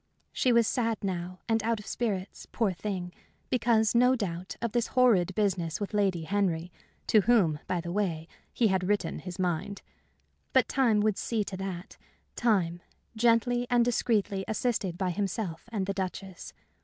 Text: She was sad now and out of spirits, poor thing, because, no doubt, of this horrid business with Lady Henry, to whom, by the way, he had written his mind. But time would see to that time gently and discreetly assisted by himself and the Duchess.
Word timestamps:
She 0.33 0.51
was 0.51 0.65
sad 0.65 1.03
now 1.03 1.41
and 1.47 1.61
out 1.61 1.79
of 1.79 1.85
spirits, 1.85 2.47
poor 2.51 2.73
thing, 2.73 3.13
because, 3.51 3.93
no 3.93 4.15
doubt, 4.15 4.55
of 4.59 4.71
this 4.71 4.87
horrid 4.97 5.35
business 5.35 5.79
with 5.79 5.93
Lady 5.93 6.23
Henry, 6.23 6.71
to 7.05 7.21
whom, 7.21 7.59
by 7.67 7.81
the 7.81 7.91
way, 7.91 8.27
he 8.51 8.69
had 8.69 8.87
written 8.89 9.19
his 9.19 9.37
mind. 9.37 9.83
But 10.53 10.67
time 10.67 11.01
would 11.01 11.19
see 11.19 11.43
to 11.43 11.57
that 11.57 11.97
time 12.35 12.81
gently 13.15 13.67
and 13.69 13.85
discreetly 13.85 14.43
assisted 14.47 14.97
by 14.97 15.11
himself 15.11 15.69
and 15.71 15.85
the 15.85 15.93
Duchess. 15.93 16.51